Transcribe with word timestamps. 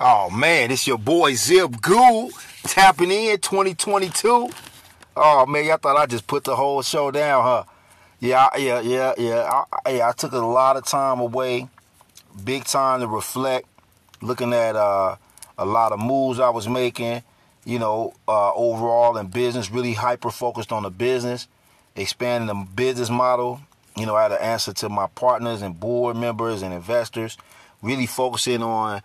Oh 0.00 0.28
man, 0.28 0.72
it's 0.72 0.88
your 0.88 0.98
boy 0.98 1.34
Zip 1.34 1.80
Goo 1.80 2.28
tapping 2.64 3.12
in 3.12 3.38
2022. 3.38 4.50
Oh 5.16 5.46
man, 5.46 5.64
y'all 5.64 5.76
thought 5.76 5.96
I 5.96 6.06
just 6.06 6.26
put 6.26 6.42
the 6.42 6.56
whole 6.56 6.82
show 6.82 7.12
down, 7.12 7.44
huh? 7.44 7.64
Yeah, 8.18 8.48
yeah, 8.56 8.80
yeah, 8.80 9.14
yeah. 9.16 9.62
I, 9.86 9.92
yeah, 9.92 10.08
I 10.08 10.12
took 10.12 10.32
a 10.32 10.38
lot 10.38 10.76
of 10.76 10.84
time 10.84 11.20
away, 11.20 11.68
big 12.44 12.64
time 12.64 13.00
to 13.00 13.06
reflect, 13.06 13.68
looking 14.20 14.52
at 14.52 14.74
uh, 14.74 15.14
a 15.56 15.64
lot 15.64 15.92
of 15.92 16.00
moves 16.00 16.40
I 16.40 16.50
was 16.50 16.68
making. 16.68 17.22
You 17.64 17.78
know, 17.78 18.14
uh, 18.26 18.52
overall 18.52 19.16
in 19.16 19.28
business, 19.28 19.70
really 19.70 19.92
hyper 19.92 20.30
focused 20.32 20.72
on 20.72 20.82
the 20.82 20.90
business, 20.90 21.46
expanding 21.94 22.48
the 22.48 22.66
business 22.74 23.10
model. 23.10 23.60
You 23.96 24.06
know, 24.06 24.16
I 24.16 24.22
had 24.24 24.28
to 24.30 24.42
answer 24.42 24.72
to 24.72 24.88
my 24.88 25.06
partners 25.06 25.62
and 25.62 25.78
board 25.78 26.16
members 26.16 26.62
and 26.62 26.74
investors, 26.74 27.38
really 27.80 28.06
focusing 28.06 28.60
on 28.60 29.00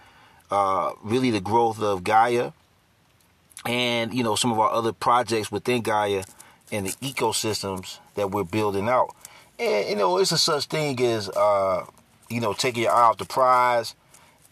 uh, 0.52 0.92
really 1.04 1.32
the 1.32 1.42
growth 1.42 1.82
of 1.82 2.04
Gaia 2.04 2.52
and 3.66 4.14
you 4.14 4.24
know 4.24 4.36
some 4.36 4.52
of 4.52 4.60
our 4.60 4.72
other 4.72 4.94
projects 4.94 5.52
within 5.52 5.82
Gaia 5.82 6.24
and 6.72 6.88
the 6.88 6.92
ecosystems 7.02 8.00
that 8.16 8.32
we're 8.32 8.44
building 8.44 8.88
out. 8.88 9.16
And 9.58 9.90
you 9.90 9.96
know, 9.96 10.18
it's 10.18 10.32
a 10.32 10.38
such 10.38 10.66
thing 10.66 11.02
as 11.02 11.30
uh, 11.30 11.86
you 12.30 12.40
know 12.40 12.54
taking 12.54 12.84
your 12.84 12.92
eye 12.92 13.02
off 13.02 13.18
the 13.18 13.26
prize 13.26 13.96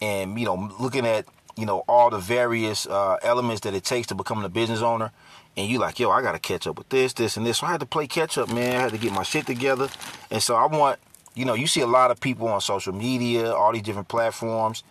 and 0.02 0.40
you 0.40 0.46
know 0.46 0.72
looking 0.80 1.06
at 1.06 1.26
you 1.56 1.66
know 1.66 1.84
all 1.88 2.10
the 2.10 2.20
various 2.20 2.86
uh, 2.86 3.18
elements 3.22 3.62
that 3.62 3.74
it 3.74 3.84
takes 3.84 4.08
to 4.08 4.16
becoming 4.16 4.46
a 4.46 4.50
business 4.50 4.82
owner. 4.82 5.12
And 5.56 5.68
you 5.68 5.80
like, 5.80 6.00
yo, 6.00 6.12
I 6.12 6.22
gotta 6.22 6.38
catch 6.38 6.68
up 6.68 6.78
with 6.78 6.90
this, 6.90 7.14
this, 7.14 7.36
and 7.36 7.44
this. 7.44 7.58
So 7.58 7.68
I 7.68 7.72
had 7.72 7.80
to 7.80 7.88
play 7.88 8.06
catch 8.06 8.38
up, 8.38 8.48
man. 8.50 8.76
I 8.76 8.82
had 8.82 8.92
to 8.92 9.00
get 9.00 9.12
my 9.12 9.24
shit 9.24 9.48
together. 9.48 9.90
And 10.30 10.44
so 10.44 10.54
I 10.56 10.68
want, 10.68 11.00
you 11.34 11.46
know, 11.46 11.56
you 11.56 11.66
see 11.66 11.82
a 11.82 11.88
lot 11.88 12.12
of 12.12 12.20
people 12.20 12.48
on 12.48 12.62
social 12.62 12.94
media, 12.94 13.52
all 13.52 13.74
these 13.74 13.82
different 13.82 14.08
platforms 14.08 14.84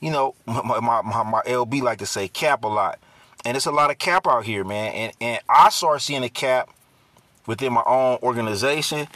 you 0.00 0.10
know, 0.10 0.34
my, 0.46 0.80
my, 0.80 1.02
my, 1.02 1.42
LB 1.46 1.82
like 1.82 1.98
to 1.98 2.06
say 2.06 2.28
cap 2.28 2.64
a 2.64 2.68
lot. 2.68 2.98
And 3.44 3.56
it's 3.56 3.66
a 3.66 3.70
lot 3.70 3.90
of 3.90 3.98
cap 3.98 4.26
out 4.26 4.44
here, 4.44 4.64
man. 4.64 4.92
And, 4.92 5.12
and 5.20 5.40
I 5.48 5.70
start 5.70 6.02
seeing 6.02 6.22
a 6.22 6.28
cap 6.28 6.68
within 7.46 7.72
my 7.72 7.82
own 7.86 8.18
organization. 8.22 9.08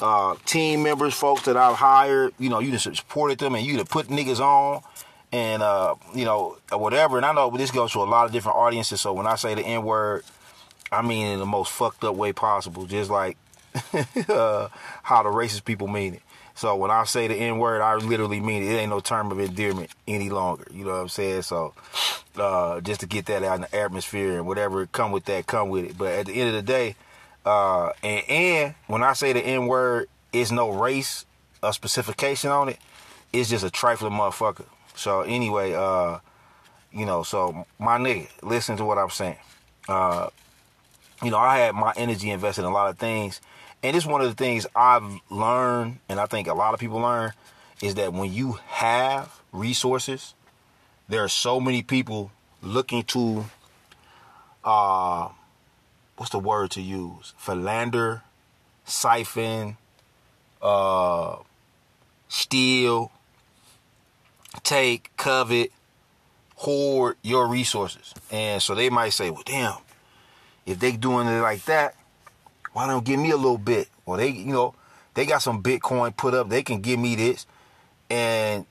Uh, 0.00 0.34
team 0.44 0.82
members, 0.82 1.14
folks 1.14 1.42
that 1.42 1.56
I've 1.56 1.76
hired, 1.76 2.34
you 2.38 2.50
know, 2.50 2.58
you 2.58 2.70
just 2.70 2.84
supported 2.96 3.38
them 3.38 3.54
and 3.54 3.64
you 3.64 3.78
to 3.78 3.84
put 3.84 4.08
niggas 4.08 4.40
on 4.40 4.82
and, 5.32 5.62
uh, 5.62 5.94
you 6.14 6.24
know, 6.24 6.58
whatever. 6.70 7.16
And 7.16 7.26
I 7.26 7.32
know 7.32 7.50
this 7.50 7.70
goes 7.70 7.92
to 7.92 8.00
a 8.00 8.04
lot 8.04 8.26
of 8.26 8.32
different 8.32 8.58
audiences. 8.58 9.00
So 9.00 9.12
when 9.12 9.26
I 9.26 9.36
say 9.36 9.54
the 9.54 9.62
N 9.62 9.84
word, 9.84 10.24
I 10.90 11.02
mean 11.02 11.26
in 11.26 11.38
the 11.38 11.46
most 11.46 11.72
fucked 11.72 12.04
up 12.04 12.14
way 12.16 12.32
possible, 12.32 12.86
just 12.86 13.10
like 13.10 13.36
uh, 13.74 14.68
how 15.02 15.22
the 15.22 15.30
racist 15.30 15.64
people 15.64 15.88
mean 15.88 16.14
it. 16.14 16.22
So 16.54 16.76
when 16.76 16.90
I 16.90 17.04
say 17.04 17.26
the 17.26 17.34
N 17.34 17.58
word, 17.58 17.80
I 17.80 17.96
literally 17.96 18.40
mean 18.40 18.62
it. 18.62 18.70
It 18.70 18.76
ain't 18.76 18.90
no 18.90 19.00
term 19.00 19.32
of 19.32 19.40
endearment 19.40 19.90
any 20.06 20.30
longer. 20.30 20.66
You 20.72 20.84
know 20.84 20.92
what 20.92 21.00
I'm 21.00 21.08
saying? 21.08 21.42
So 21.42 21.74
uh, 22.36 22.80
just 22.80 23.00
to 23.00 23.06
get 23.06 23.26
that 23.26 23.42
out 23.42 23.56
in 23.56 23.60
the 23.62 23.74
atmosphere 23.74 24.36
and 24.36 24.46
whatever 24.46 24.86
come 24.86 25.10
with 25.10 25.24
that, 25.24 25.46
come 25.46 25.68
with 25.68 25.84
it. 25.84 25.98
But 25.98 26.12
at 26.12 26.26
the 26.26 26.34
end 26.34 26.50
of 26.50 26.54
the 26.54 26.62
day, 26.62 26.96
uh, 27.44 27.90
and, 28.02 28.28
and 28.28 28.74
when 28.86 29.02
I 29.02 29.14
say 29.14 29.32
the 29.32 29.40
N 29.40 29.66
word, 29.66 30.08
it's 30.32 30.50
no 30.50 30.70
race 30.70 31.26
a 31.62 31.72
specification 31.72 32.50
on 32.50 32.68
it. 32.68 32.78
It's 33.32 33.50
just 33.50 33.64
a 33.64 33.70
trifling 33.70 34.12
motherfucker. 34.12 34.66
So 34.94 35.22
anyway, 35.22 35.72
uh, 35.74 36.18
you 36.92 37.04
know, 37.06 37.24
so 37.24 37.66
my 37.78 37.98
nigga, 37.98 38.28
listen 38.42 38.76
to 38.76 38.84
what 38.84 38.98
I'm 38.98 39.10
saying. 39.10 39.38
Uh, 39.88 40.28
you 41.24 41.30
know, 41.30 41.38
I 41.38 41.58
had 41.58 41.74
my 41.74 41.92
energy 41.96 42.30
invested 42.30 42.62
in 42.62 42.66
a 42.66 42.72
lot 42.72 42.90
of 42.90 42.98
things 42.98 43.40
and 43.84 43.94
it's 43.94 44.06
one 44.06 44.22
of 44.22 44.28
the 44.28 44.34
things 44.34 44.66
I've 44.74 45.04
learned, 45.28 45.98
and 46.08 46.18
I 46.18 46.24
think 46.24 46.48
a 46.48 46.54
lot 46.54 46.72
of 46.72 46.80
people 46.80 47.00
learn, 47.00 47.32
is 47.82 47.96
that 47.96 48.14
when 48.14 48.32
you 48.32 48.52
have 48.68 49.42
resources, 49.52 50.32
there 51.06 51.22
are 51.22 51.28
so 51.28 51.60
many 51.60 51.82
people 51.82 52.30
looking 52.62 53.02
to, 53.02 53.44
uh, 54.64 55.28
what's 56.16 56.32
the 56.32 56.38
word 56.38 56.70
to 56.70 56.80
use? 56.80 57.34
Philander, 57.36 58.22
siphon, 58.86 59.76
uh, 60.62 61.36
steal, 62.28 63.12
take, 64.62 65.14
covet, 65.18 65.72
hoard 66.56 67.18
your 67.20 67.46
resources. 67.48 68.14
And 68.30 68.62
so 68.62 68.74
they 68.74 68.88
might 68.88 69.10
say, 69.10 69.28
well, 69.28 69.42
damn, 69.44 69.76
if 70.66 70.78
they 70.78 70.92
doing 70.92 71.26
it 71.26 71.40
like 71.40 71.64
that, 71.66 71.94
why 72.72 72.86
don't 72.86 73.04
give 73.04 73.20
me 73.20 73.30
a 73.30 73.36
little 73.36 73.58
bit? 73.58 73.88
Well, 74.04 74.18
they, 74.18 74.28
you 74.28 74.52
know, 74.52 74.74
they 75.14 75.26
got 75.26 75.42
some 75.42 75.62
Bitcoin 75.62 76.16
put 76.16 76.34
up. 76.34 76.48
They 76.48 76.62
can 76.62 76.80
give 76.80 76.98
me 76.98 77.14
this. 77.14 77.46
And, 78.10 78.66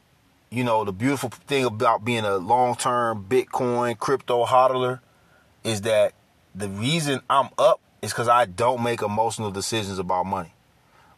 you 0.49 0.63
know, 0.63 0.83
the 0.83 0.91
beautiful 0.91 1.29
thing 1.29 1.65
about 1.65 2.03
being 2.03 2.25
a 2.25 2.37
long-term 2.37 3.25
Bitcoin 3.29 3.97
crypto 3.97 4.45
hodler 4.45 4.99
is 5.63 5.81
that 5.81 6.13
the 6.53 6.69
reason 6.69 7.21
I'm 7.29 7.49
up 7.57 7.79
is 8.01 8.11
because 8.11 8.27
I 8.27 8.45
don't 8.45 8.83
make 8.83 9.01
emotional 9.01 9.51
decisions 9.51 9.97
about 9.97 10.25
money. 10.25 10.53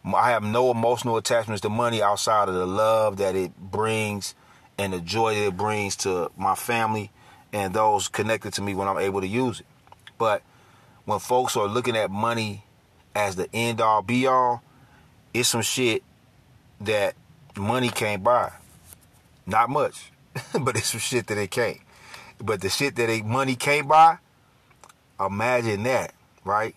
I 0.04 0.30
have 0.30 0.44
no 0.44 0.70
emotional 0.70 1.16
attachments 1.16 1.62
to 1.62 1.68
money 1.68 2.00
outside 2.00 2.48
of 2.48 2.54
the 2.54 2.66
love 2.66 3.16
that 3.16 3.34
it 3.34 3.56
brings 3.58 4.36
and 4.78 4.92
the 4.92 5.00
joy 5.00 5.34
that 5.34 5.46
it 5.48 5.56
brings 5.56 5.96
to 5.96 6.30
my 6.36 6.54
family 6.54 7.10
and 7.52 7.74
those 7.74 8.06
connected 8.06 8.52
to 8.54 8.62
me 8.62 8.74
when 8.74 8.86
I'm 8.86 8.98
able 8.98 9.20
to 9.20 9.26
use 9.26 9.60
it. 9.60 9.66
But 10.16 10.42
when 11.06 11.18
folks 11.20 11.56
are 11.56 11.68
looking 11.68 11.96
at 11.96 12.10
money 12.10 12.64
as 13.14 13.36
the 13.36 13.48
end 13.54 13.80
all 13.80 14.02
be 14.02 14.26
all, 14.26 14.62
it's 15.32 15.48
some 15.48 15.62
shit 15.62 16.02
that 16.80 17.14
money 17.56 17.88
can't 17.88 18.22
buy. 18.22 18.52
Not 19.46 19.70
much, 19.70 20.10
but 20.60 20.76
it's 20.76 20.88
some 20.88 21.00
shit 21.00 21.28
that 21.28 21.38
it 21.38 21.50
can't. 21.50 21.78
But 22.38 22.60
the 22.60 22.68
shit 22.68 22.96
that 22.96 23.24
money 23.24 23.54
can't 23.54 23.88
buy, 23.88 24.18
imagine 25.18 25.84
that, 25.84 26.12
right? 26.44 26.74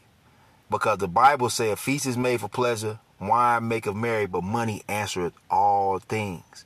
Because 0.69 0.99
the 0.99 1.07
Bible 1.07 1.49
says 1.49 1.73
a 1.73 1.75
feast 1.75 2.05
is 2.05 2.15
made 2.15 2.39
for 2.39 2.47
pleasure, 2.47 2.99
wine 3.19 3.67
maketh 3.67 3.95
merry, 3.95 4.27
but 4.27 4.43
money 4.43 4.83
answereth 4.87 5.33
all 5.49 5.99
things. 5.99 6.65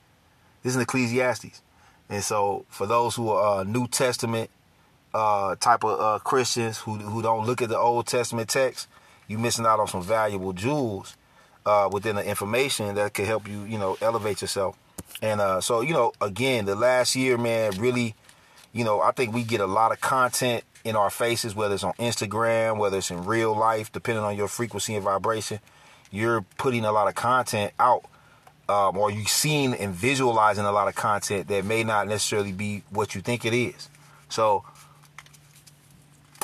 This 0.61 0.75
is 0.75 0.81
Ecclesiastes. 0.81 1.61
And 2.09 2.23
so 2.23 2.65
for 2.69 2.85
those 2.85 3.15
who 3.15 3.29
are 3.29 3.61
uh, 3.61 3.63
New 3.63 3.87
Testament 3.87 4.49
uh, 5.13 5.55
type 5.55 5.83
of 5.83 5.99
uh, 5.99 6.19
Christians 6.19 6.79
who, 6.79 6.95
who 6.95 7.21
don't 7.21 7.45
look 7.45 7.61
at 7.61 7.69
the 7.69 7.77
Old 7.77 8.07
Testament 8.07 8.49
text, 8.49 8.87
you're 9.27 9.39
missing 9.39 9.65
out 9.65 9.79
on 9.79 9.87
some 9.87 10.01
valuable 10.01 10.53
jewels 10.53 11.15
uh, 11.65 11.89
within 11.91 12.15
the 12.15 12.27
information 12.27 12.95
that 12.95 13.13
could 13.13 13.25
help 13.25 13.47
you, 13.47 13.63
you 13.63 13.77
know, 13.77 13.97
elevate 14.01 14.41
yourself. 14.41 14.77
And 15.21 15.39
uh, 15.39 15.61
so, 15.61 15.81
you 15.81 15.93
know, 15.93 16.13
again, 16.19 16.65
the 16.65 16.75
last 16.75 17.15
year, 17.15 17.37
man, 17.37 17.71
really, 17.77 18.15
you 18.73 18.83
know, 18.83 19.01
I 19.01 19.11
think 19.11 19.33
we 19.33 19.43
get 19.43 19.61
a 19.61 19.67
lot 19.67 19.91
of 19.91 20.01
content 20.01 20.63
in 20.83 20.95
our 20.95 21.09
faces, 21.09 21.55
whether 21.55 21.75
it's 21.75 21.83
on 21.83 21.93
Instagram, 21.93 22.77
whether 22.77 22.97
it's 22.97 23.11
in 23.11 23.23
real 23.25 23.55
life, 23.55 23.91
depending 23.91 24.23
on 24.23 24.35
your 24.35 24.47
frequency 24.47 24.95
and 24.95 25.03
vibration. 25.03 25.59
You're 26.11 26.41
putting 26.57 26.83
a 26.85 26.91
lot 26.91 27.07
of 27.07 27.15
content 27.15 27.71
out, 27.79 28.03
um, 28.67 28.97
or 28.97 29.09
you're 29.09 29.25
seeing 29.25 29.73
and 29.73 29.93
visualizing 29.93 30.65
a 30.65 30.71
lot 30.71 30.87
of 30.87 30.95
content 30.95 31.47
that 31.47 31.65
may 31.65 31.83
not 31.83 32.07
necessarily 32.07 32.51
be 32.51 32.83
what 32.89 33.15
you 33.15 33.21
think 33.21 33.45
it 33.45 33.53
is. 33.53 33.89
So, 34.29 34.65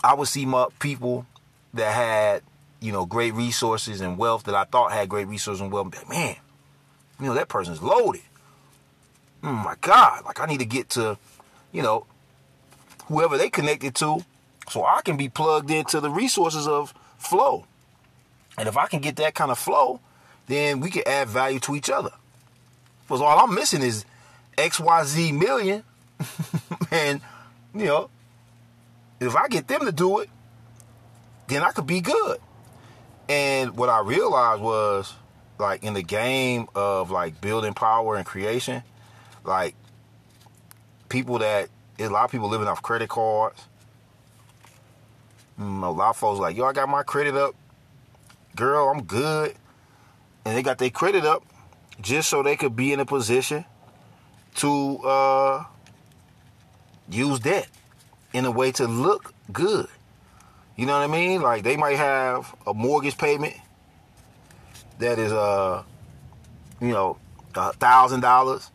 I 0.04 0.14
would 0.14 0.28
see 0.28 0.46
my 0.46 0.68
people 0.80 1.26
that 1.74 1.94
had 1.94 2.44
you 2.82 2.92
know, 2.92 3.06
great 3.06 3.34
resources 3.34 4.02
and 4.02 4.18
wealth 4.18 4.44
that 4.44 4.56
I 4.56 4.64
thought 4.64 4.92
had 4.92 5.10
great 5.10 5.28
resources 5.28 5.62
and 5.62 5.72
wealth. 5.72 5.94
Man, 6.10 6.36
you 7.20 7.26
know, 7.26 7.34
that 7.34 7.48
person's 7.48 7.82
loaded. 7.82 8.22
Oh 9.44 9.52
my 9.52 9.76
God. 9.82 10.26
Like 10.26 10.40
I 10.40 10.46
need 10.46 10.60
to 10.60 10.66
get 10.66 10.90
to, 10.92 11.18
you 11.72 11.82
know, 11.82 12.06
whoever 13.06 13.38
they 13.38 13.50
connected 13.50 13.96
to 13.96 14.24
so 14.70 14.86
I 14.86 15.02
can 15.04 15.18
be 15.18 15.30
plugged 15.30 15.72
into 15.72 16.00
the 16.00 16.10
resources 16.10 16.68
of 16.68 16.94
flow. 17.18 17.66
And 18.58 18.68
if 18.68 18.78
I 18.78 18.88
can 18.88 19.02
get 19.02 19.16
that 19.18 19.36
kind 19.36 19.52
of 19.52 19.58
flow, 19.58 20.00
then 20.48 20.80
we 20.80 20.90
can 20.90 21.04
add 21.06 21.28
value 21.30 21.60
to 21.62 21.76
each 21.76 21.90
other. 21.90 22.12
Because 23.04 23.22
all 23.22 23.40
I'm 23.40 23.56
missing 23.56 23.82
is 23.82 24.06
XYZ 24.58 25.38
million. 25.38 25.84
and, 26.92 27.22
you 27.74 27.86
know, 27.86 28.10
if 29.20 29.36
I 29.36 29.48
get 29.48 29.68
them 29.68 29.82
to 29.82 29.92
do 29.92 30.20
it, 30.20 30.30
then 31.48 31.64
I 31.64 31.72
could 31.72 31.88
be 31.88 32.02
good. 32.02 32.40
And 33.28 33.76
what 33.76 33.90
I 33.90 34.00
realized 34.02 34.62
was 34.62 35.14
like 35.60 35.84
in 35.84 35.94
the 35.94 36.04
game 36.04 36.68
of 36.74 37.12
like 37.12 37.42
building 37.42 37.74
power 37.74 38.16
and 38.16 38.26
creation, 38.26 38.84
like 39.44 39.76
people 41.10 41.40
that 41.40 41.70
a 42.00 42.08
lot 42.08 42.24
of 42.26 42.32
people 42.32 42.50
living 42.50 42.68
off 42.68 42.82
credit 42.82 43.10
cards. 43.10 43.68
Mm, 45.60 45.84
a 45.84 45.90
lot 45.90 46.12
of 46.12 46.18
folks 46.18 46.40
like, 46.40 46.56
yo, 46.56 46.66
I 46.66 46.74
got 46.74 46.88
my 46.88 47.04
credit 47.04 47.36
up. 47.36 47.54
Girl, 48.56 48.90
I'm 48.90 49.04
good. 49.04 49.56
And 50.46 50.58
they 50.58 50.64
got 50.64 50.78
their 50.78 50.90
credit 50.90 51.26
up 51.26 51.44
just 52.00 52.30
so 52.30 52.42
they 52.42 52.56
could 52.56 52.76
be 52.76 52.94
in 52.94 53.00
a 53.00 53.06
position 53.06 53.66
to 54.56 54.98
uh, 55.00 55.64
use 57.10 57.40
debt 57.40 57.68
in 58.34 58.46
a 58.46 58.52
way 58.52 58.72
to 58.74 58.88
look 58.88 59.34
good. 59.52 59.88
You 60.76 60.86
know 60.86 60.94
what 60.94 61.10
I 61.10 61.12
mean? 61.12 61.42
Like 61.42 61.64
they 61.64 61.78
might 61.78 61.98
have 61.98 62.56
a 62.66 62.74
mortgage 62.74 63.18
payment 63.18 63.56
that 65.00 65.20
is 65.20 65.32
uh 65.32 65.84
you 66.82 66.90
know 66.90 67.18
a 67.56 67.74
thousand 67.74 68.22
dollars. 68.22 68.72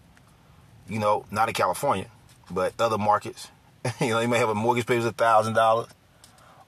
You 0.89 0.99
know, 0.99 1.25
not 1.31 1.49
in 1.49 1.55
California. 1.55 2.07
but 2.51 2.75
other 2.79 2.99
markets. 2.99 3.49
you 4.01 4.09
know, 4.11 4.19
they 4.19 4.27
may 4.27 4.39
have 4.39 4.49
a 4.51 4.55
mortgage 4.55 4.87
payment 4.87 5.07
of 5.07 5.17
thousand 5.17 5.55
dollars, 5.55 5.89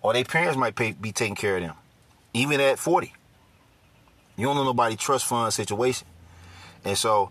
or 0.02 0.12
their 0.12 0.24
parents 0.24 0.56
might 0.56 0.74
pay, 0.74 0.92
be 0.92 1.12
taking 1.12 1.34
care 1.34 1.56
of 1.56 1.62
them, 1.62 1.74
even 2.34 2.60
at 2.60 2.78
forty. 2.78 3.12
You 4.36 4.46
don't 4.46 4.56
know 4.56 4.64
nobody 4.64 4.96
trust 4.96 5.26
fund 5.26 5.52
situation, 5.52 6.06
and 6.84 6.96
so, 6.96 7.30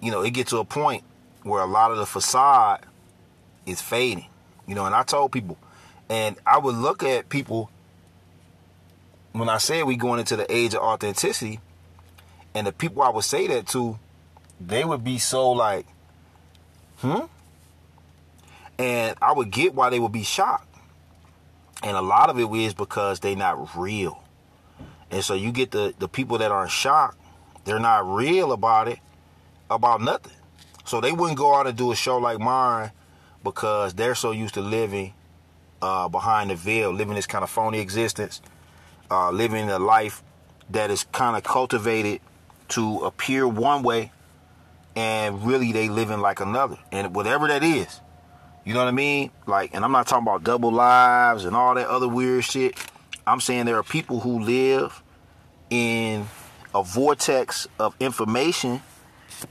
you 0.00 0.10
know, 0.10 0.22
it 0.22 0.32
get 0.32 0.48
to 0.48 0.58
a 0.58 0.64
point 0.64 1.04
where 1.44 1.62
a 1.62 1.66
lot 1.66 1.92
of 1.92 1.98
the 1.98 2.06
facade 2.06 2.84
is 3.66 3.80
fading. 3.80 4.26
You 4.66 4.74
know, 4.74 4.86
and 4.86 4.94
I 4.94 5.02
told 5.02 5.32
people, 5.32 5.58
and 6.08 6.36
I 6.46 6.58
would 6.58 6.76
look 6.76 7.02
at 7.02 7.28
people 7.28 7.70
when 9.32 9.48
I 9.48 9.58
said 9.58 9.84
we 9.84 9.96
going 9.96 10.20
into 10.20 10.36
the 10.36 10.50
age 10.54 10.74
of 10.74 10.82
authenticity, 10.82 11.60
and 12.54 12.66
the 12.66 12.72
people 12.72 13.02
I 13.02 13.08
would 13.08 13.24
say 13.24 13.46
that 13.48 13.66
to, 13.68 13.98
they 14.60 14.84
would 14.84 15.02
be 15.02 15.18
so 15.18 15.50
like, 15.50 15.86
hmm? 16.98 17.22
And 18.78 19.16
I 19.20 19.32
would 19.32 19.50
get 19.50 19.74
why 19.74 19.90
they 19.90 19.98
would 19.98 20.12
be 20.12 20.22
shocked. 20.22 20.68
And 21.82 21.96
a 21.96 22.02
lot 22.02 22.30
of 22.30 22.38
it 22.38 22.50
is 22.50 22.74
because 22.74 23.20
they 23.20 23.34
not 23.34 23.76
real. 23.76 24.22
And 25.10 25.24
so 25.24 25.34
you 25.34 25.50
get 25.50 25.70
the, 25.70 25.94
the 25.98 26.08
people 26.08 26.38
that 26.38 26.50
are 26.50 26.68
shocked, 26.68 27.18
they're 27.64 27.80
not 27.80 28.06
real 28.06 28.52
about 28.52 28.88
it, 28.88 28.98
about 29.70 30.00
nothing. 30.00 30.32
So 30.84 31.00
they 31.00 31.12
wouldn't 31.12 31.38
go 31.38 31.54
out 31.54 31.66
and 31.66 31.76
do 31.76 31.92
a 31.92 31.96
show 31.96 32.18
like 32.18 32.38
mine 32.38 32.92
because 33.42 33.94
they're 33.94 34.14
so 34.14 34.30
used 34.30 34.54
to 34.54 34.60
living 34.60 35.14
uh, 35.80 36.08
behind 36.08 36.50
the 36.50 36.54
veil, 36.54 36.90
living 36.92 37.14
this 37.14 37.26
kind 37.26 37.42
of 37.42 37.50
phony 37.50 37.80
existence, 37.80 38.40
uh, 39.10 39.30
living 39.30 39.68
a 39.68 39.78
life 39.78 40.22
that 40.70 40.90
is 40.90 41.04
kind 41.12 41.36
of 41.36 41.42
cultivated 41.42 42.20
to 42.68 42.98
appear 43.00 43.46
one 43.46 43.82
way 43.82 44.10
and 44.94 45.44
really 45.44 45.72
they 45.72 45.88
living 45.88 46.20
like 46.20 46.40
another. 46.40 46.78
And 46.90 47.14
whatever 47.14 47.48
that 47.48 47.62
is, 47.62 48.00
you 48.64 48.74
know 48.74 48.80
what 48.80 48.88
I 48.88 48.92
mean? 48.92 49.30
Like, 49.46 49.74
and 49.74 49.84
I'm 49.84 49.92
not 49.92 50.06
talking 50.06 50.26
about 50.26 50.44
double 50.44 50.70
lives 50.70 51.44
and 51.44 51.56
all 51.56 51.74
that 51.74 51.88
other 51.88 52.08
weird 52.08 52.44
shit. 52.44 52.78
I'm 53.26 53.40
saying 53.40 53.66
there 53.66 53.76
are 53.76 53.82
people 53.82 54.20
who 54.20 54.40
live 54.40 55.02
in 55.70 56.26
a 56.74 56.82
vortex 56.82 57.66
of 57.78 57.94
information 58.00 58.82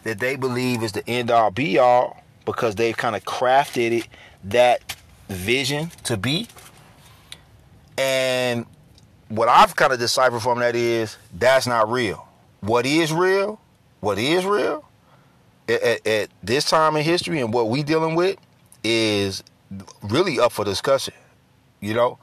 that 0.03 0.19
they 0.19 0.35
believe 0.35 0.83
is 0.83 0.93
the 0.93 1.07
end 1.09 1.29
all 1.29 1.51
be 1.51 1.77
all 1.77 2.20
because 2.45 2.75
they've 2.75 2.95
kind 2.95 3.15
of 3.15 3.23
crafted 3.23 3.99
it 3.99 4.07
that 4.45 4.95
vision 5.29 5.91
to 6.03 6.17
be. 6.17 6.47
And 7.97 8.65
what 9.29 9.47
I've 9.47 9.75
kind 9.75 9.93
of 9.93 9.99
deciphered 9.99 10.41
from 10.41 10.59
that 10.59 10.75
is 10.75 11.17
that's 11.33 11.67
not 11.67 11.89
real. 11.89 12.27
What 12.61 12.85
is 12.85 13.13
real, 13.13 13.59
what 13.99 14.17
is 14.17 14.45
real 14.45 14.85
at, 15.67 15.81
at, 15.81 16.07
at 16.07 16.29
this 16.43 16.65
time 16.65 16.95
in 16.95 17.03
history 17.03 17.39
and 17.39 17.53
what 17.53 17.69
we 17.69 17.83
dealing 17.83 18.15
with 18.15 18.38
is 18.83 19.43
really 20.03 20.39
up 20.39 20.51
for 20.51 20.65
discussion, 20.65 21.13
you 21.79 21.93
know? 21.93 22.17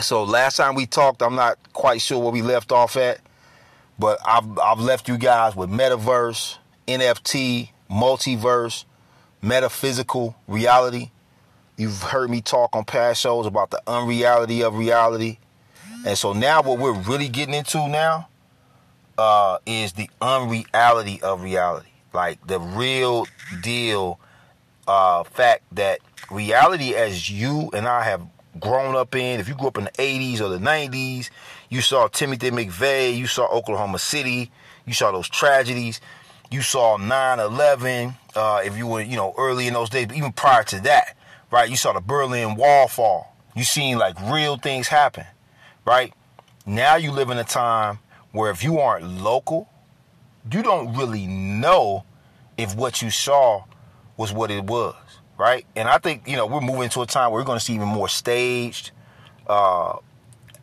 So 0.00 0.24
last 0.24 0.56
time 0.56 0.74
we 0.74 0.86
talked, 0.86 1.22
I'm 1.22 1.34
not 1.34 1.58
quite 1.72 2.00
sure 2.00 2.18
where 2.18 2.32
we 2.32 2.42
left 2.42 2.70
off 2.70 2.96
at, 2.96 3.18
but 3.98 4.18
I've 4.26 4.58
I've 4.58 4.78
left 4.78 5.08
you 5.08 5.16
guys 5.16 5.56
with 5.56 5.70
metaverse, 5.70 6.58
NFT, 6.86 7.70
multiverse, 7.90 8.84
metaphysical 9.42 10.36
reality. 10.46 11.10
You've 11.76 12.02
heard 12.02 12.30
me 12.30 12.40
talk 12.40 12.74
on 12.74 12.84
past 12.84 13.20
shows 13.20 13.46
about 13.46 13.70
the 13.70 13.82
unreality 13.86 14.62
of 14.62 14.76
reality. 14.76 15.38
And 16.06 16.16
so 16.16 16.32
now 16.32 16.62
what 16.62 16.78
we're 16.78 16.92
really 16.92 17.28
getting 17.28 17.54
into 17.54 17.88
now 17.88 18.28
uh, 19.18 19.58
is 19.66 19.92
the 19.92 20.08
unreality 20.20 21.20
of 21.22 21.42
reality. 21.42 21.88
Like 22.12 22.44
the 22.46 22.60
real 22.60 23.26
deal 23.62 24.18
uh, 24.86 25.24
fact 25.24 25.64
that 25.72 26.00
reality 26.30 26.94
as 26.94 27.30
you 27.30 27.70
and 27.72 27.86
I 27.86 28.04
have 28.04 28.22
grown 28.58 28.96
up 28.96 29.14
in, 29.14 29.40
if 29.40 29.48
you 29.48 29.54
grew 29.54 29.68
up 29.68 29.78
in 29.78 29.84
the 29.84 29.90
80s 29.90 30.40
or 30.40 30.48
the 30.48 30.58
90s, 30.58 31.30
you 31.68 31.80
saw 31.80 32.08
Timothy 32.08 32.50
McVeigh, 32.50 33.16
you 33.16 33.26
saw 33.26 33.46
Oklahoma 33.48 33.98
City, 33.98 34.50
you 34.86 34.94
saw 34.94 35.12
those 35.12 35.28
tragedies, 35.28 36.00
you 36.50 36.62
saw 36.62 36.98
9-11, 36.98 38.14
uh, 38.34 38.60
if 38.64 38.76
you 38.76 38.86
were, 38.86 39.00
you 39.00 39.16
know, 39.16 39.34
early 39.36 39.66
in 39.66 39.74
those 39.74 39.90
days, 39.90 40.06
but 40.06 40.16
even 40.16 40.32
prior 40.32 40.62
to 40.64 40.80
that, 40.80 41.16
right, 41.50 41.68
you 41.68 41.76
saw 41.76 41.92
the 41.92 42.00
Berlin 42.00 42.56
Wall 42.56 42.88
fall. 42.88 43.36
You 43.54 43.64
seen 43.64 43.98
like 43.98 44.16
real 44.30 44.56
things 44.56 44.88
happen, 44.88 45.24
right? 45.84 46.12
Now 46.66 46.96
you 46.96 47.10
live 47.10 47.30
in 47.30 47.38
a 47.38 47.44
time 47.44 47.98
where 48.32 48.50
if 48.50 48.62
you 48.62 48.78
aren't 48.78 49.08
local, 49.22 49.68
you 50.50 50.62
don't 50.62 50.94
really 50.94 51.26
know 51.26 52.04
if 52.58 52.74
what 52.74 53.02
you 53.02 53.10
saw 53.10 53.64
was 54.16 54.32
what 54.32 54.50
it 54.50 54.64
was, 54.64 54.94
right? 55.38 55.64
And 55.74 55.88
I 55.88 55.98
think 55.98 56.28
you 56.28 56.36
know 56.36 56.46
we're 56.46 56.60
moving 56.60 56.88
to 56.90 57.02
a 57.02 57.06
time 57.06 57.30
where 57.30 57.40
we're 57.40 57.46
going 57.46 57.58
to 57.58 57.64
see 57.64 57.74
even 57.74 57.88
more 57.88 58.08
staged 58.08 58.90
uh, 59.46 59.96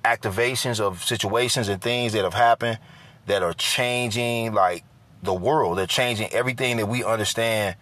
activations 0.05 0.79
of 0.79 1.03
situations 1.03 1.67
and 1.69 1.81
things 1.81 2.13
that 2.13 2.23
have 2.23 2.33
happened 2.33 2.79
that 3.25 3.41
are 3.41 3.53
changing 3.53 4.53
like 4.53 4.83
the 5.23 5.33
world. 5.33 5.77
They're 5.77 5.87
changing 5.87 6.29
everything 6.31 6.77
that 6.77 6.87
we 6.87 7.03
understand 7.03 7.75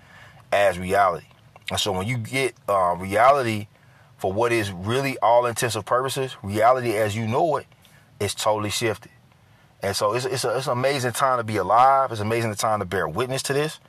as 0.52 0.78
reality. 0.80 1.28
And 1.70 1.80
so 1.80 1.92
when 1.92 2.08
you 2.08 2.18
get 2.18 2.56
uh, 2.68 2.96
reality 2.98 3.68
for 4.18 4.32
what 4.32 4.52
is 4.52 4.72
really 4.72 5.18
all 5.20 5.46
intensive 5.46 5.86
purposes, 5.86 6.36
reality 6.44 6.96
as 6.96 7.16
you 7.16 7.28
know 7.28 7.58
it 7.58 7.68
is 8.20 8.36
totally 8.36 8.70
shifted. 8.70 9.12
And 9.82 9.96
so 9.96 10.14
it's, 10.14 10.26
it's, 10.26 10.44
a, 10.44 10.58
it's 10.58 10.68
an 10.68 10.74
amazing 10.74 11.14
time 11.14 11.38
to 11.38 11.44
be 11.44 11.58
alive. 11.58 12.12
It's 12.12 12.22
an 12.22 12.28
amazing 12.28 12.54
time 12.56 12.80
to 12.80 12.86
bear 12.86 13.08
witness 13.08 13.42
to 13.44 13.54
this 13.54 13.80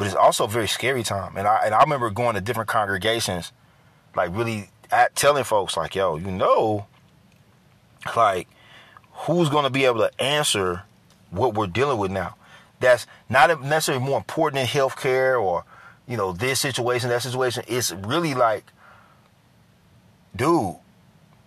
but 0.00 0.06
it's 0.06 0.16
also 0.16 0.44
a 0.44 0.48
very 0.48 0.66
scary 0.66 1.02
time. 1.02 1.36
And 1.36 1.46
I 1.46 1.60
and 1.66 1.74
I 1.74 1.82
remember 1.82 2.08
going 2.08 2.34
to 2.34 2.40
different 2.40 2.70
congregations, 2.70 3.52
like 4.16 4.34
really 4.34 4.70
at, 4.90 5.14
telling 5.14 5.44
folks 5.44 5.76
like, 5.76 5.94
"Yo, 5.94 6.16
you 6.16 6.30
know, 6.30 6.86
like 8.16 8.48
who's 9.12 9.50
going 9.50 9.64
to 9.64 9.70
be 9.70 9.84
able 9.84 9.98
to 9.98 10.10
answer 10.18 10.84
what 11.28 11.52
we're 11.52 11.66
dealing 11.66 11.98
with 11.98 12.10
now? 12.10 12.34
That's 12.80 13.06
not 13.28 13.62
necessarily 13.62 14.04
more 14.04 14.18
important 14.18 14.56
than 14.60 14.66
healthcare 14.66 15.40
or 15.40 15.64
you 16.08 16.16
know 16.16 16.32
this 16.32 16.60
situation, 16.60 17.10
that 17.10 17.22
situation. 17.22 17.62
It's 17.68 17.92
really 17.92 18.34
like, 18.34 18.64
dude, 20.34 20.76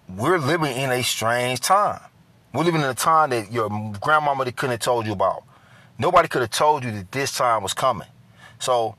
we're 0.07 0.37
living 0.37 0.75
in 0.75 0.91
a 0.91 1.03
strange 1.03 1.59
time. 1.59 1.99
We're 2.53 2.63
living 2.63 2.81
in 2.81 2.87
a 2.87 2.93
time 2.93 3.31
that 3.31 3.51
your 3.51 3.67
grandmama 3.99 4.45
couldn't 4.51 4.71
have 4.71 4.79
told 4.79 5.07
you 5.07 5.13
about. 5.13 5.43
Nobody 5.97 6.27
could 6.27 6.41
have 6.41 6.51
told 6.51 6.83
you 6.83 6.91
that 6.91 7.11
this 7.11 7.35
time 7.35 7.63
was 7.63 7.73
coming. 7.73 8.07
So 8.59 8.95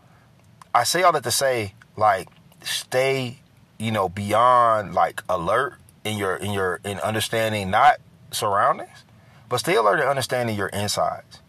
I 0.75 0.83
say 0.85 1.03
all 1.03 1.13
that 1.13 1.23
to 1.23 1.31
say, 1.31 1.75
like, 1.97 2.29
stay, 2.63 3.39
you 3.79 3.93
know, 3.93 4.09
beyond 4.09 4.93
like 4.95 5.23
alert 5.29 5.75
in 6.05 6.19
your 6.19 6.37
in 6.37 6.53
your 6.53 6.81
in 6.85 6.99
understanding 6.99 7.71
not 7.71 7.99
surroundings, 8.33 9.05
but 9.49 9.59
stay 9.59 9.77
alert 9.77 10.01
in 10.01 10.07
understanding 10.07 10.57
your 10.57 10.69
insides. 10.69 11.41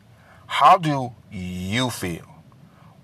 How 0.47 0.77
do 0.77 1.13
you 1.31 1.89
feel? 1.89 2.25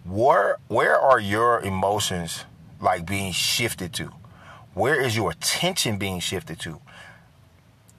Where 0.05 0.57
where 0.67 0.99
are 0.99 1.19
your 1.19 1.61
emotions 1.61 2.45
like 2.79 3.05
being 3.05 3.31
shifted 3.31 3.93
to? 3.93 4.11
Where 4.73 4.99
is 4.99 5.15
your 5.15 5.31
attention 5.31 5.97
being 5.97 6.19
shifted 6.19 6.59
to? 6.61 6.79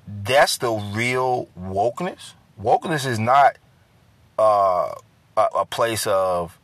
That's 0.07 0.59
the 0.59 0.73
real 0.73 1.49
wokeness. 1.59 2.35
Wokeness 2.61 3.07
is 3.07 3.19
not 3.19 3.57
uh, 4.39 4.95
a, 5.37 5.47
a 5.59 5.67
place 5.67 6.07
of 6.07 6.59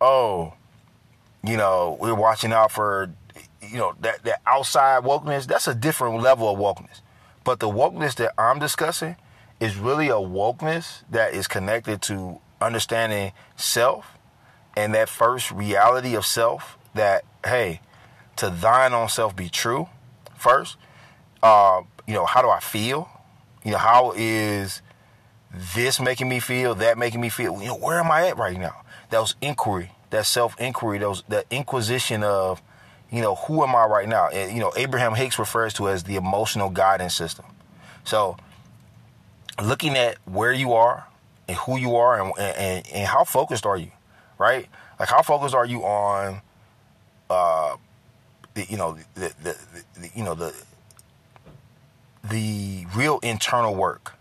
oh, 0.00 0.54
you 1.42 1.56
know, 1.56 1.96
we're 2.00 2.14
watching 2.14 2.52
out 2.52 2.72
for, 2.72 3.10
you 3.62 3.78
know, 3.78 3.94
that, 4.00 4.22
that 4.24 4.40
outside 4.46 5.02
wokeness, 5.02 5.46
that's 5.46 5.68
a 5.68 5.74
different 5.74 6.22
level 6.22 6.48
of 6.48 6.58
wokeness. 6.58 7.00
But 7.44 7.60
the 7.60 7.68
wokeness 7.68 8.14
that 8.16 8.32
I'm 8.38 8.58
discussing 8.58 9.16
is 9.64 9.76
really 9.76 10.08
a 10.08 10.14
wokeness 10.14 11.02
that 11.10 11.34
is 11.34 11.46
connected 11.46 12.02
to 12.02 12.40
understanding 12.60 13.32
self 13.56 14.18
and 14.76 14.94
that 14.94 15.08
first 15.08 15.50
reality 15.50 16.14
of 16.14 16.26
self 16.26 16.78
that, 16.94 17.24
hey, 17.44 17.80
to 18.36 18.50
thine 18.50 18.92
own 18.92 19.08
self 19.08 19.34
be 19.34 19.48
true 19.48 19.88
first. 20.36 20.76
Uh, 21.42 21.82
you 22.06 22.14
know, 22.14 22.26
how 22.26 22.42
do 22.42 22.48
I 22.48 22.60
feel? 22.60 23.08
You 23.64 23.72
know, 23.72 23.78
how 23.78 24.12
is 24.16 24.82
this 25.74 26.00
making 26.00 26.28
me 26.28 26.40
feel, 26.40 26.74
that 26.76 26.98
making 26.98 27.20
me 27.20 27.28
feel? 27.28 27.60
You 27.60 27.68
know, 27.68 27.76
where 27.76 27.98
am 28.00 28.10
I 28.10 28.28
at 28.28 28.36
right 28.36 28.58
now? 28.58 28.82
That 29.10 29.20
was 29.20 29.36
inquiry 29.40 29.90
that 30.14 30.26
self 30.26 30.58
inquiry, 30.60 30.98
those 30.98 31.22
that 31.28 31.44
inquisition 31.50 32.22
of, 32.22 32.62
you 33.10 33.20
know, 33.20 33.34
who 33.34 33.62
am 33.62 33.74
I 33.74 33.84
right 33.84 34.08
now? 34.08 34.28
And, 34.28 34.52
you 34.52 34.60
know, 34.60 34.72
Abraham 34.76 35.14
Hicks 35.14 35.38
refers 35.38 35.74
to 35.74 35.88
as 35.88 36.04
the 36.04 36.16
emotional 36.16 36.70
guidance 36.70 37.14
system. 37.14 37.44
So, 38.04 38.36
looking 39.62 39.96
at 39.96 40.18
where 40.24 40.52
you 40.52 40.72
are 40.72 41.06
and 41.48 41.56
who 41.58 41.78
you 41.78 41.96
are 41.96 42.20
and 42.20 42.32
and, 42.38 42.86
and 42.92 43.06
how 43.06 43.24
focused 43.24 43.66
are 43.66 43.76
you, 43.76 43.90
right? 44.38 44.68
Like 44.98 45.08
how 45.08 45.22
focused 45.22 45.54
are 45.54 45.66
you 45.66 45.82
on, 45.82 46.40
uh, 47.30 47.76
the 48.54 48.66
you 48.68 48.76
know 48.76 48.96
the, 49.14 49.32
the, 49.42 49.56
the 50.00 50.10
you 50.14 50.24
know 50.24 50.34
the 50.34 50.54
the 52.22 52.86
real 52.96 53.18
internal 53.22 53.74
work, 53.74 54.14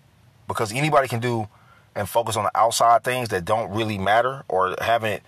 because 0.48 0.74
anybody 0.74 1.08
can 1.08 1.20
do 1.20 1.48
and 1.96 2.10
focus 2.10 2.36
on 2.36 2.44
the 2.44 2.52
outside 2.58 3.04
things 3.04 3.30
that 3.30 3.46
don't 3.46 3.72
really 3.72 3.98
matter 3.98 4.44
or 4.48 4.76
haven't 4.82 5.22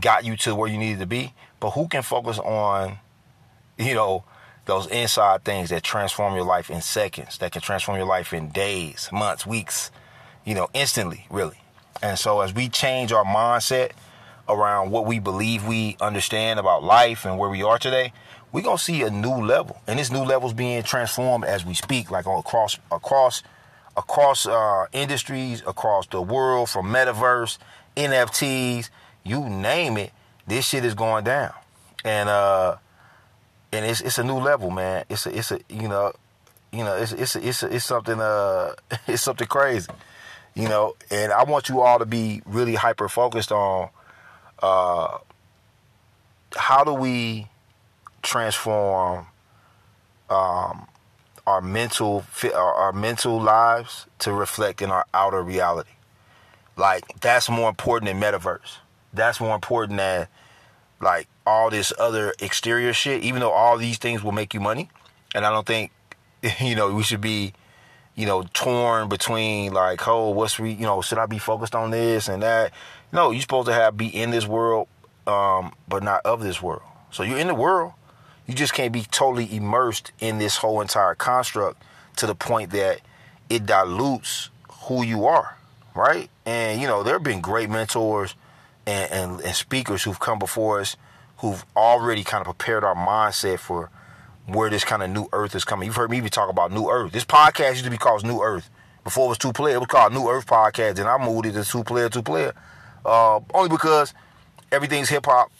got 0.00 0.24
you 0.24 0.36
to 0.36 0.54
where 0.54 0.68
you 0.68 0.76
needed 0.76 0.98
to 0.98 1.06
be, 1.06 1.32
but 1.60 1.70
who 1.70 1.88
can 1.88 2.02
focus 2.02 2.38
on, 2.38 2.98
you 3.78 3.94
know, 3.94 4.24
those 4.68 4.86
inside 4.88 5.44
things 5.44 5.70
that 5.70 5.82
transform 5.82 6.34
your 6.34 6.44
life 6.44 6.70
in 6.70 6.82
seconds, 6.82 7.38
that 7.38 7.52
can 7.52 7.62
transform 7.62 7.96
your 7.96 8.06
life 8.06 8.34
in 8.34 8.50
days, 8.50 9.08
months, 9.10 9.46
weeks, 9.46 9.90
you 10.44 10.54
know, 10.54 10.68
instantly, 10.74 11.26
really. 11.30 11.58
And 12.02 12.18
so 12.18 12.42
as 12.42 12.54
we 12.54 12.68
change 12.68 13.10
our 13.10 13.24
mindset 13.24 13.92
around 14.46 14.90
what 14.90 15.06
we 15.06 15.20
believe 15.20 15.66
we 15.66 15.96
understand 16.00 16.60
about 16.60 16.84
life 16.84 17.24
and 17.24 17.38
where 17.38 17.48
we 17.48 17.62
are 17.62 17.78
today, 17.78 18.12
we're 18.52 18.62
gonna 18.62 18.76
see 18.76 19.02
a 19.02 19.10
new 19.10 19.34
level. 19.34 19.80
And 19.86 19.98
this 19.98 20.10
new 20.12 20.22
level 20.22 20.48
is 20.48 20.54
being 20.54 20.82
transformed 20.82 21.46
as 21.46 21.64
we 21.64 21.72
speak, 21.72 22.10
like 22.10 22.26
across 22.26 22.78
across 22.92 23.42
across 23.96 24.46
uh, 24.46 24.86
industries, 24.92 25.62
across 25.66 26.06
the 26.06 26.20
world, 26.20 26.68
from 26.68 26.86
metaverse, 26.86 27.56
NFTs, 27.96 28.90
you 29.24 29.48
name 29.48 29.96
it, 29.96 30.12
this 30.46 30.68
shit 30.68 30.84
is 30.84 30.94
going 30.94 31.24
down. 31.24 31.54
And 32.04 32.28
uh 32.28 32.76
and 33.72 33.84
it's 33.84 34.00
it's 34.00 34.18
a 34.18 34.24
new 34.24 34.38
level, 34.38 34.70
man. 34.70 35.04
It's 35.08 35.26
a 35.26 35.36
it's 35.36 35.52
a 35.52 35.60
you 35.68 35.88
know, 35.88 36.12
you 36.72 36.84
know, 36.84 36.96
it's 36.96 37.12
it's 37.12 37.36
it's 37.36 37.62
it's 37.62 37.84
something 37.84 38.20
uh 38.20 38.74
it's 39.06 39.22
something 39.22 39.46
crazy. 39.46 39.90
You 40.54 40.68
know, 40.68 40.96
and 41.10 41.32
I 41.32 41.44
want 41.44 41.68
you 41.68 41.80
all 41.82 41.98
to 41.98 42.06
be 42.06 42.42
really 42.44 42.74
hyper 42.74 43.08
focused 43.08 43.52
on 43.52 43.90
uh 44.60 45.18
how 46.56 46.82
do 46.84 46.94
we 46.94 47.46
transform 48.22 49.26
um 50.30 50.86
our 51.46 51.60
mental 51.62 52.24
our 52.54 52.92
mental 52.92 53.40
lives 53.40 54.06
to 54.20 54.32
reflect 54.32 54.82
in 54.82 54.90
our 54.90 55.06
outer 55.14 55.42
reality. 55.42 55.90
Like 56.76 57.20
that's 57.20 57.48
more 57.48 57.68
important 57.68 58.10
than 58.10 58.20
metaverse. 58.20 58.78
That's 59.12 59.40
more 59.40 59.54
important 59.54 59.98
than 59.98 60.28
like 61.00 61.28
all 61.46 61.70
this 61.70 61.92
other 61.98 62.34
exterior 62.40 62.92
shit, 62.92 63.22
even 63.22 63.40
though 63.40 63.50
all 63.50 63.78
these 63.78 63.98
things 63.98 64.22
will 64.22 64.32
make 64.32 64.54
you 64.54 64.60
money. 64.60 64.88
And 65.34 65.44
I 65.44 65.50
don't 65.50 65.66
think, 65.66 65.92
you 66.60 66.74
know, 66.74 66.92
we 66.92 67.02
should 67.02 67.20
be, 67.20 67.52
you 68.14 68.26
know, 68.26 68.44
torn 68.52 69.08
between 69.08 69.72
like, 69.72 70.06
oh, 70.08 70.30
what's 70.30 70.58
we, 70.58 70.72
you 70.72 70.86
know, 70.86 71.02
should 71.02 71.18
I 71.18 71.26
be 71.26 71.38
focused 71.38 71.74
on 71.74 71.90
this 71.90 72.28
and 72.28 72.42
that? 72.42 72.72
No, 73.12 73.30
you're 73.30 73.40
supposed 73.40 73.68
to 73.68 73.72
have 73.72 73.96
be 73.96 74.08
in 74.08 74.30
this 74.30 74.46
world, 74.46 74.88
um, 75.26 75.72
but 75.86 76.02
not 76.02 76.20
of 76.24 76.42
this 76.42 76.60
world. 76.60 76.82
So 77.10 77.22
you're 77.22 77.38
in 77.38 77.46
the 77.46 77.54
world. 77.54 77.92
You 78.46 78.54
just 78.54 78.72
can't 78.72 78.92
be 78.92 79.02
totally 79.02 79.54
immersed 79.54 80.12
in 80.20 80.38
this 80.38 80.56
whole 80.56 80.80
entire 80.80 81.14
construct 81.14 81.82
to 82.16 82.26
the 82.26 82.34
point 82.34 82.70
that 82.70 83.00
it 83.48 83.66
dilutes 83.66 84.50
who 84.82 85.02
you 85.02 85.26
are, 85.26 85.56
right? 85.94 86.30
And 86.46 86.80
you 86.80 86.86
know, 86.86 87.02
there 87.02 87.14
have 87.14 87.22
been 87.22 87.40
great 87.40 87.70
mentors 87.70 88.34
and, 88.88 89.12
and, 89.12 89.40
and 89.42 89.54
speakers 89.54 90.02
who've 90.02 90.18
come 90.18 90.38
before 90.38 90.80
us 90.80 90.96
who've 91.38 91.64
already 91.76 92.24
kind 92.24 92.40
of 92.40 92.46
prepared 92.46 92.82
our 92.82 92.94
mindset 92.94 93.58
for 93.58 93.90
where 94.46 94.70
this 94.70 94.82
kind 94.82 95.02
of 95.02 95.10
new 95.10 95.28
earth 95.32 95.54
is 95.54 95.64
coming. 95.64 95.86
You've 95.86 95.96
heard 95.96 96.10
me 96.10 96.16
even 96.16 96.30
talk 96.30 96.48
about 96.48 96.72
new 96.72 96.88
earth. 96.88 97.12
This 97.12 97.24
podcast 97.24 97.72
used 97.72 97.84
to 97.84 97.90
be 97.90 97.98
called 97.98 98.24
New 98.24 98.40
Earth. 98.40 98.70
Before 99.04 99.26
it 99.26 99.28
was 99.28 99.38
two 99.38 99.52
player, 99.52 99.76
it 99.76 99.78
was 99.78 99.88
called 99.88 100.12
New 100.14 100.28
Earth 100.28 100.46
Podcast, 100.46 100.98
and 100.98 101.06
I 101.06 101.22
moved 101.22 101.46
it 101.46 101.52
to 101.52 101.64
two 101.64 101.84
player, 101.84 102.08
two 102.08 102.22
player. 102.22 102.54
Uh, 103.04 103.40
only 103.54 103.68
because 103.68 104.14
everything's 104.72 105.10
hip 105.10 105.26
hop, 105.26 105.52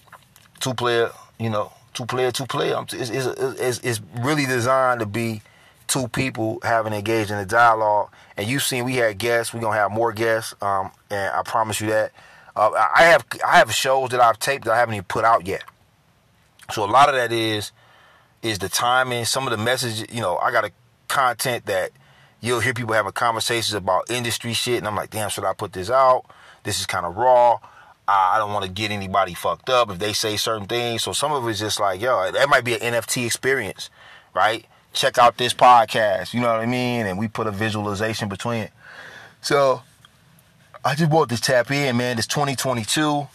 two 0.59 0.75
player, 0.75 1.11
you 1.39 1.51
know, 1.51 1.71
two 1.93 2.07
player, 2.07 2.31
two 2.31 2.47
player. 2.47 2.83
It's, 2.93 3.11
it's, 3.11 3.27
it's, 3.27 3.79
it's, 3.81 4.01
really 4.21 4.47
designed 4.47 5.01
to 5.01 5.07
be 5.07 5.43
two 5.87 6.09
people 6.09 6.61
having 6.63 6.93
engaged 6.93 7.31
in 7.31 7.39
a 7.39 7.47
dialogue. 7.47 8.11
And 8.37 8.49
you've 8.49 8.63
seen 8.63 8.85
we 8.85 8.97
had 8.97 9.19
guests. 9.19 9.53
We're 9.53 9.61
gonna 9.61 9.77
have 9.77 9.93
more 9.93 10.13
guests, 10.13 10.55
um, 10.63 10.91
and 11.11 11.35
I 11.35 11.43
promise 11.43 11.81
you 11.81 11.89
that. 11.89 12.13
Uh, 12.59 12.73
I 12.75 13.05
have 13.05 13.25
I 13.47 13.59
have 13.59 13.73
shows 13.73 14.11
that 14.11 14.21
I've 14.21 14.41
taped 14.41 14.65
that 14.65 14.73
I 14.73 14.79
haven't 14.79 14.97
even 14.97 15.05
put 15.05 15.25
out 15.25 15.47
yet. 15.47 15.62
So 16.73 16.85
a 16.85 16.91
lot 16.91 17.09
of 17.09 17.15
that 17.15 17.31
is 17.31 17.71
is 18.43 18.59
the 18.59 18.69
timing. 18.69 19.25
Some 19.27 19.47
of 19.47 19.53
the 19.53 19.62
messages, 19.62 20.05
you 20.12 20.21
know, 20.21 20.37
I 20.38 20.50
got 20.50 20.65
a 20.65 20.73
content 21.07 21.67
that 21.67 21.93
you'll 22.41 22.59
hear 22.59 22.75
people 22.75 22.95
having 22.95 23.12
conversations 23.12 23.75
about 23.75 24.11
industry 24.11 24.55
shit, 24.55 24.79
and 24.79 24.88
I'm 24.88 24.97
like, 24.97 25.11
damn, 25.11 25.31
should 25.31 25.45
I 25.45 25.53
put 25.53 25.73
this 25.73 25.88
out? 25.88 26.25
This 26.65 26.81
is 26.81 26.87
kind 26.87 27.07
of 27.07 27.17
raw. 27.17 27.61
I 28.09 28.38
don't 28.38 28.53
want 28.53 28.65
to 28.65 28.71
get 28.71 28.91
anybody 28.91 29.35
fucked 29.35 29.69
up 29.69 29.91
if 29.91 29.99
they 29.99 30.12
say 30.15 30.37
certain 30.37 30.67
things. 30.67 31.03
So 31.03 31.12
some 31.12 31.31
of 31.31 31.47
it's 31.47 31.61
just 31.61 31.79
like, 31.79 32.00
yo, 32.00 32.33
that 32.33 32.49
might 32.49 32.65
be 32.65 32.75
an 32.75 32.81
NFT 32.81 33.27
experience, 33.27 33.91
right? 34.35 34.65
Check 34.95 35.19
out 35.19 35.37
this 35.37 35.53
podcast, 35.53 36.33
you 36.33 36.41
know 36.41 36.49
what 36.49 36.61
I 36.61 36.67
mean? 36.67 37.05
And 37.05 37.19
we 37.19 37.29
put 37.29 37.47
a 37.47 37.50
visualization 37.50 38.31
between 38.31 38.62
it. 38.62 38.73
So 39.43 39.83
I 40.85 40.95
just 40.95 41.11
want 41.11 41.31
to 41.31 41.41
tap 41.41 41.71
in, 41.73 41.97
man. 41.97 42.19
It's 42.19 42.27
2022. 42.29 43.27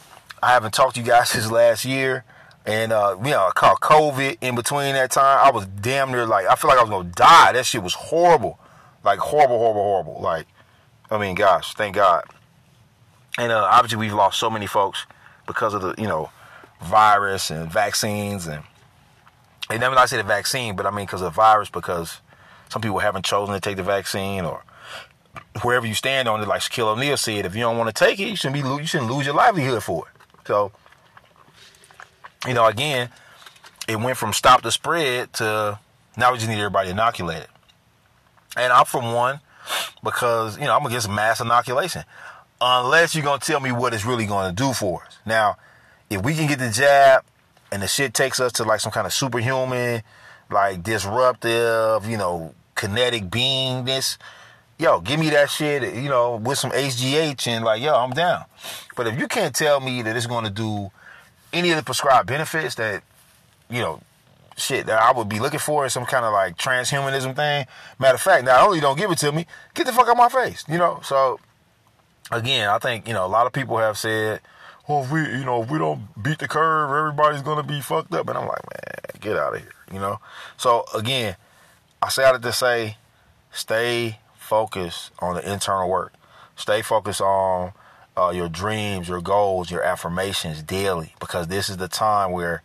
I 0.42 0.48
haven't 0.48 0.74
talked 0.74 0.96
to 0.96 1.02
you 1.02 1.06
guys 1.08 1.30
since 1.32 1.52
last 1.52 1.86
year. 1.86 2.24
And 2.66 2.94
uh, 2.94 3.18
you 3.22 3.32
know, 3.32 3.48
I 3.48 3.52
caught 3.52 3.82
COVID 3.82 4.38
in 4.40 4.56
between 4.56 4.94
that 4.94 5.12
time. 5.12 5.46
I 5.46 5.52
was 5.52 5.66
damn 5.66 6.12
near 6.12 6.26
like 6.26 6.48
I 6.48 6.56
feel 6.56 6.70
like 6.70 6.80
I 6.80 6.82
was 6.82 6.90
gonna 6.90 7.10
die. 7.10 7.52
That 7.52 7.66
shit 7.66 7.84
was 7.84 7.94
horrible. 7.94 8.58
Like 9.04 9.20
horrible, 9.20 9.58
horrible, 9.58 9.84
horrible. 9.84 10.22
Like, 10.22 10.48
I 11.12 11.18
mean, 11.18 11.36
gosh, 11.36 11.74
thank 11.74 11.96
God. 11.96 12.24
And 13.38 13.52
uh, 13.52 13.68
obviously 13.70 13.98
we've 13.98 14.14
lost 14.14 14.40
so 14.40 14.50
many 14.50 14.66
folks 14.66 15.06
because 15.46 15.74
of 15.74 15.82
the, 15.82 15.96
you 15.98 16.08
know, 16.08 16.30
virus 16.82 17.52
and 17.52 17.70
vaccines 17.70 18.48
and 18.48 18.64
and 19.70 19.82
never 19.82 19.98
I 19.98 20.06
say 20.06 20.18
the 20.18 20.24
vaccine, 20.24 20.78
but 20.78 20.86
I 20.86 20.92
mean 20.92 21.06
because 21.06 21.22
of 21.22 21.34
the 21.34 21.36
virus 21.36 21.70
because 21.70 22.22
some 22.70 22.82
people 22.82 23.00
haven't 23.00 23.26
chosen 23.26 23.54
to 23.54 23.60
take 23.60 23.76
the 23.76 23.84
vaccine 23.84 24.46
or 24.46 24.64
wherever 25.62 25.86
you 25.86 25.94
stand 25.94 26.28
on 26.28 26.42
it, 26.42 26.48
like 26.48 26.62
Shaquille 26.62 26.96
O'Neal 26.96 27.18
said, 27.18 27.46
if 27.46 27.56
you 27.56 27.62
don't 27.62 27.78
want 27.78 27.94
to 27.94 28.06
take 28.06 28.20
it, 28.20 28.28
you 28.28 28.36
shouldn't 28.36 28.62
be 28.62 28.68
you 28.68 28.86
shouldn't 28.86 29.12
lose 29.12 29.26
your 29.26 29.36
livelihood 29.36 29.84
for 29.84 30.08
it. 30.08 30.48
So, 30.48 30.72
you 32.48 32.54
know, 32.54 32.66
again, 32.66 33.10
it 33.88 34.00
went 34.00 34.18
from 34.18 34.34
stop 34.34 34.62
the 34.62 34.72
spread 34.72 35.34
to 35.34 35.80
now 36.18 36.32
we 36.32 36.38
just 36.38 36.50
need 36.50 36.58
everybody 36.58 36.90
inoculated. 36.90 37.48
And 38.56 38.72
I'm 38.72 38.86
from 38.86 39.14
one 39.14 39.40
because 40.04 40.58
you 40.58 40.66
know 40.66 40.76
I'm 40.76 40.86
against 40.86 41.10
mass 41.10 41.40
inoculation, 41.40 42.04
unless 42.62 43.16
you're 43.16 43.24
gonna 43.24 43.40
tell 43.40 43.60
me 43.60 43.72
what 43.72 43.94
it's 43.94 44.06
really 44.06 44.26
gonna 44.26 44.54
do 44.54 44.74
for 44.74 45.04
us. 45.04 45.18
Now, 45.26 45.58
if 46.10 46.22
we 46.22 46.36
can 46.36 46.48
get 46.48 46.60
the 46.60 46.70
jab 46.70 47.24
and 47.72 47.82
the 47.82 47.88
shit 47.88 48.14
takes 48.14 48.40
us 48.40 48.52
to 48.54 48.64
like 48.64 48.80
some 48.80 48.92
kind 48.92 49.08
of 49.08 49.14
superhuman, 49.14 50.04
like 50.52 50.84
disruptive, 50.84 52.08
you 52.08 52.18
know, 52.18 52.54
kinetic 52.76 53.26
beingness 53.26 54.18
yo, 54.84 55.00
give 55.00 55.18
me 55.18 55.30
that 55.30 55.50
shit, 55.50 55.96
you 55.96 56.10
know, 56.10 56.36
with 56.36 56.60
some 56.60 56.72
HGH 56.72 57.48
and 57.48 57.64
like, 57.64 57.82
yo, 57.82 57.96
I'm 57.96 58.12
down. 58.12 58.44
But 58.98 59.08
if 59.08 59.18
you 59.18 59.30
can't 59.30 59.56
tell 59.56 59.80
me 59.80 60.02
that 60.02 60.16
it's 60.16 60.28
going 60.28 60.44
to 60.44 60.52
do 60.52 60.92
any 61.54 61.72
of 61.72 61.78
the 61.78 61.84
prescribed 61.84 62.28
benefits 62.28 62.76
that, 62.76 63.02
you 63.70 63.80
know, 63.80 64.02
shit 64.58 64.86
that 64.88 65.02
I 65.02 65.18
would 65.18 65.30
be 65.30 65.40
looking 65.40 65.60
for 65.60 65.86
in 65.86 65.90
some 65.90 66.06
kind 66.06 66.26
of 66.26 66.34
like 66.34 66.58
transhumanism 66.58 67.34
thing. 67.34 67.66
Matter 67.98 68.16
of 68.16 68.22
fact, 68.22 68.44
not 68.44 68.68
only 68.68 68.82
don't 68.82 68.98
give 68.98 69.10
it 69.10 69.18
to 69.20 69.32
me, 69.32 69.48
get 69.74 69.86
the 69.86 69.94
fuck 69.94 70.10
out 70.10 70.18
my 70.18 70.28
face, 70.28 70.66
you 70.68 70.78
know? 70.78 71.00
So 71.02 71.40
again, 72.30 72.68
I 72.68 72.78
think, 72.78 73.08
you 73.08 73.14
know, 73.14 73.26
a 73.26 73.28
lot 73.28 73.48
of 73.48 73.54
people 73.54 73.78
have 73.78 73.98
said, 73.98 74.42
well, 74.88 75.06
if 75.06 75.12
we, 75.12 75.22
you 75.22 75.46
know, 75.46 75.64
if 75.64 75.72
we 75.72 75.80
don't 75.80 76.22
beat 76.22 76.40
the 76.40 76.48
curve, 76.50 76.90
everybody's 76.92 77.42
going 77.42 77.58
to 77.58 77.64
be 77.64 77.80
fucked 77.80 78.14
up. 78.14 78.28
And 78.28 78.38
I'm 78.38 78.48
like, 78.48 78.64
man, 78.70 79.22
get 79.22 79.38
out 79.38 79.56
of 79.56 79.62
here, 79.62 79.74
you 79.94 80.00
know? 80.00 80.20
So 80.58 80.84
again, 80.94 81.38
I 82.02 82.10
say 82.10 82.26
out 82.26 82.40
to 82.40 82.52
say, 82.52 82.98
stay 83.50 84.20
focused 84.54 85.10
on 85.18 85.34
the 85.34 85.52
internal 85.52 85.90
work. 85.90 86.14
Stay 86.56 86.84
focused 86.84 87.22
on 87.22 87.74
uh, 88.16 88.32
your 88.36 88.48
dreams, 88.48 89.10
your 89.10 89.20
goals, 89.20 89.72
your 89.72 89.82
affirmations 89.82 90.62
daily, 90.62 91.16
because 91.20 91.48
this 91.48 91.70
is 91.70 91.78
the 91.78 91.88
time 91.88 92.32
where 92.32 92.62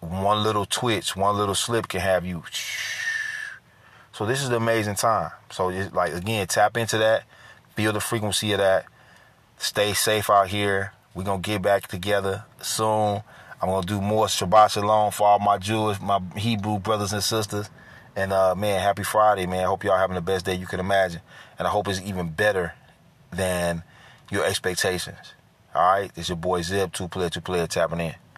one 0.00 0.42
little 0.42 0.64
twitch, 0.64 1.14
one 1.14 1.36
little 1.36 1.54
slip 1.54 1.88
can 1.88 2.00
have 2.00 2.24
you. 2.24 2.42
So 4.12 4.26
this 4.26 4.42
is 4.42 4.50
the 4.50 4.56
amazing 4.56 4.96
time. 4.96 5.30
So 5.50 5.70
just 5.70 5.94
like 5.94 6.12
again, 6.12 6.46
tap 6.46 6.76
into 6.76 6.98
that, 6.98 7.24
feel 7.74 7.90
the 7.90 8.00
frequency 8.00 8.52
of 8.52 8.58
that. 8.58 8.84
Stay 9.56 9.94
safe 9.94 10.28
out 10.28 10.48
here. 10.48 10.92
We're 11.14 11.24
gonna 11.24 11.40
get 11.40 11.62
back 11.62 11.86
together 11.86 12.44
soon. 12.60 13.22
I'm 13.62 13.68
gonna 13.70 13.86
do 13.86 13.98
more 14.02 14.26
Shabbat 14.26 14.72
Shalom 14.72 15.10
for 15.12 15.26
all 15.26 15.38
my 15.38 15.56
Jewish, 15.56 15.98
my 16.02 16.20
Hebrew 16.36 16.78
brothers 16.78 17.14
and 17.14 17.24
sisters. 17.24 17.70
And 18.16 18.32
uh, 18.32 18.54
man, 18.54 18.80
happy 18.80 19.02
Friday, 19.02 19.46
man. 19.46 19.60
I 19.60 19.66
hope 19.66 19.84
y'all 19.84 19.96
having 19.96 20.16
the 20.16 20.22
best 20.22 20.44
day 20.44 20.54
you 20.54 20.66
can 20.66 20.80
imagine. 20.80 21.20
And 21.58 21.66
I 21.66 21.70
hope 21.70 21.88
it's 21.88 22.00
even 22.02 22.30
better 22.30 22.74
than 23.32 23.82
your 24.30 24.44
expectations. 24.44 25.34
All 25.74 25.82
right, 25.82 26.14
this 26.14 26.28
your 26.28 26.36
boy 26.36 26.62
Zip, 26.62 26.92
two 26.92 27.08
player, 27.08 27.30
two 27.30 27.40
player 27.40 27.66
tapping 27.66 28.00
in. 28.00 28.14